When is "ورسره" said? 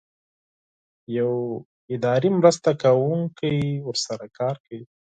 3.87-4.25